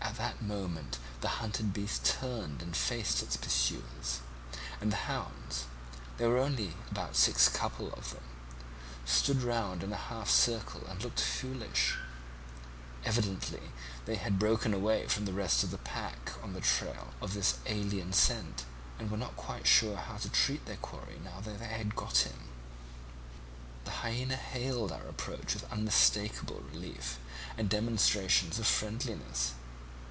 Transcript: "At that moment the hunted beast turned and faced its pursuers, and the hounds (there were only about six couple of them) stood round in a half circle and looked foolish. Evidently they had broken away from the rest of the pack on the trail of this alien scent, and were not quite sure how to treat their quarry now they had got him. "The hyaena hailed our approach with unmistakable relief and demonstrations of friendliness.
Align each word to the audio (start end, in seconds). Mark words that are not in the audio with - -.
"At 0.00 0.18
that 0.18 0.42
moment 0.42 0.98
the 1.22 1.28
hunted 1.40 1.72
beast 1.72 2.04
turned 2.04 2.60
and 2.62 2.76
faced 2.76 3.22
its 3.22 3.38
pursuers, 3.38 4.20
and 4.80 4.92
the 4.92 4.96
hounds 5.08 5.64
(there 6.18 6.28
were 6.28 6.38
only 6.38 6.74
about 6.90 7.16
six 7.16 7.48
couple 7.48 7.90
of 7.94 8.10
them) 8.12 8.22
stood 9.06 9.42
round 9.42 9.82
in 9.82 9.92
a 9.92 9.96
half 9.96 10.28
circle 10.30 10.86
and 10.86 11.02
looked 11.02 11.20
foolish. 11.20 11.96
Evidently 13.04 13.72
they 14.04 14.16
had 14.16 14.38
broken 14.38 14.74
away 14.74 15.08
from 15.08 15.24
the 15.24 15.32
rest 15.32 15.64
of 15.64 15.70
the 15.70 15.78
pack 15.78 16.32
on 16.42 16.52
the 16.52 16.60
trail 16.60 17.14
of 17.22 17.32
this 17.32 17.56
alien 17.66 18.12
scent, 18.12 18.66
and 18.98 19.10
were 19.10 19.16
not 19.16 19.36
quite 19.36 19.66
sure 19.66 19.96
how 19.96 20.18
to 20.18 20.28
treat 20.28 20.64
their 20.66 20.76
quarry 20.76 21.18
now 21.24 21.40
they 21.40 21.54
had 21.56 21.96
got 21.96 22.18
him. 22.18 22.50
"The 23.84 23.90
hyaena 24.02 24.36
hailed 24.36 24.92
our 24.92 25.06
approach 25.08 25.54
with 25.54 25.72
unmistakable 25.72 26.60
relief 26.70 27.18
and 27.56 27.70
demonstrations 27.70 28.58
of 28.58 28.66
friendliness. 28.66 29.52